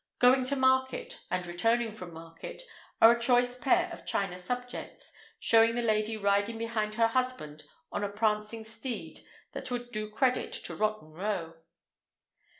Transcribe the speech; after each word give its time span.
"Going 0.17 0.45
to 0.45 0.55
Market" 0.55 1.19
and 1.29 1.45
"Returning 1.45 1.91
from 1.91 2.11
Market" 2.11 2.63
are 2.99 3.11
a 3.15 3.19
choice 3.21 3.55
pair 3.55 3.87
of 3.93 4.03
china 4.03 4.39
subjects, 4.39 5.13
showing 5.37 5.75
the 5.75 5.83
lady 5.83 6.17
riding 6.17 6.57
behind 6.57 6.95
her 6.95 7.09
husband 7.09 7.61
on 7.91 8.03
a 8.03 8.09
prancing 8.09 8.63
steed 8.63 9.19
that 9.51 9.69
would 9.69 9.91
do 9.91 10.09
credit 10.09 10.53
to 10.53 10.75
Rotten 10.75 11.11
Row. 11.11 11.53